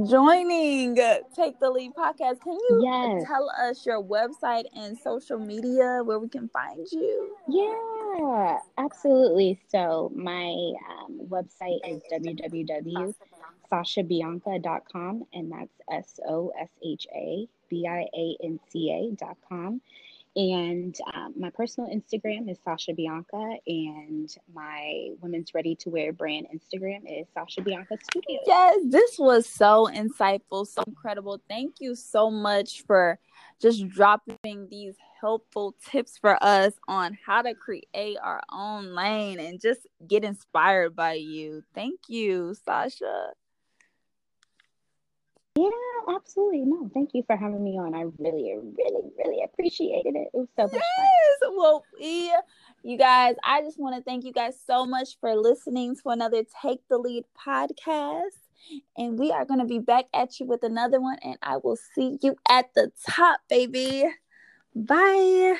joining 0.08 0.94
take 1.34 1.58
the 1.60 1.70
lead 1.70 1.92
podcast 1.94 2.40
can 2.40 2.52
you 2.52 2.80
yes. 2.82 3.24
tell 3.26 3.50
us 3.60 3.84
your 3.84 4.02
website 4.02 4.64
and 4.74 4.96
social 4.98 5.38
media 5.38 6.02
where 6.04 6.18
we 6.18 6.28
can 6.28 6.48
find 6.48 6.86
you 6.92 7.36
yeah 7.48 8.58
absolutely 8.78 9.60
so 9.68 10.10
my 10.14 10.72
um, 10.90 11.20
website 11.28 11.80
is 11.86 12.02
www.sashabianca.com 13.72 15.24
and 15.32 15.52
that's 15.52 15.80
s-o-s-h-a 16.18 17.48
B 17.68 17.86
I 17.88 18.06
A 18.14 18.36
N 18.42 18.60
C 18.70 18.90
A 18.90 19.14
dot 19.16 19.36
com. 19.48 19.80
And 20.36 20.96
um, 21.14 21.32
my 21.38 21.50
personal 21.50 21.88
Instagram 21.90 22.50
is 22.50 22.58
Sasha 22.64 22.92
Bianca, 22.92 23.56
and 23.68 24.36
my 24.52 25.10
women's 25.20 25.54
ready 25.54 25.76
to 25.76 25.90
wear 25.90 26.12
brand 26.12 26.48
Instagram 26.52 27.02
is 27.06 27.28
Sasha 27.32 27.62
Bianca 27.62 27.96
Studio. 28.02 28.40
Yes, 28.44 28.80
this 28.88 29.16
was 29.16 29.48
so 29.48 29.88
insightful, 29.94 30.66
so 30.66 30.82
incredible. 30.88 31.40
Thank 31.48 31.76
you 31.78 31.94
so 31.94 32.32
much 32.32 32.82
for 32.84 33.20
just 33.62 33.88
dropping 33.88 34.66
these 34.68 34.96
helpful 35.20 35.76
tips 35.88 36.18
for 36.18 36.36
us 36.42 36.72
on 36.88 37.16
how 37.24 37.42
to 37.42 37.54
create 37.54 38.18
our 38.20 38.42
own 38.52 38.92
lane 38.92 39.38
and 39.38 39.60
just 39.60 39.86
get 40.08 40.24
inspired 40.24 40.96
by 40.96 41.12
you. 41.12 41.62
Thank 41.76 42.00
you, 42.08 42.56
Sasha. 42.64 43.28
Yeah, 45.56 46.14
absolutely. 46.14 46.62
No, 46.64 46.90
thank 46.92 47.10
you 47.14 47.22
for 47.26 47.36
having 47.36 47.62
me 47.62 47.78
on. 47.78 47.94
I 47.94 48.02
really, 48.18 48.54
really, 48.56 49.10
really 49.16 49.42
appreciated 49.44 50.16
it. 50.16 50.28
It 50.32 50.34
was 50.34 50.48
so 50.56 50.64
much 50.64 50.72
yes. 50.72 50.82
fun. 51.40 51.56
Well, 51.56 51.84
yeah, 51.98 52.40
you 52.82 52.98
guys, 52.98 53.36
I 53.44 53.62
just 53.62 53.78
want 53.78 53.96
to 53.96 54.02
thank 54.02 54.24
you 54.24 54.32
guys 54.32 54.58
so 54.66 54.84
much 54.84 55.18
for 55.20 55.34
listening 55.36 55.94
to 55.96 56.08
another 56.08 56.42
Take 56.62 56.80
the 56.88 56.98
Lead 56.98 57.24
podcast. 57.46 58.38
And 58.96 59.18
we 59.18 59.30
are 59.30 59.44
going 59.44 59.60
to 59.60 59.66
be 59.66 59.78
back 59.78 60.06
at 60.14 60.40
you 60.40 60.46
with 60.46 60.62
another 60.64 61.00
one. 61.00 61.18
And 61.22 61.36
I 61.42 61.58
will 61.58 61.76
see 61.94 62.18
you 62.22 62.36
at 62.48 62.74
the 62.74 62.90
top, 63.06 63.40
baby. 63.48 64.04
Bye. 64.74 65.58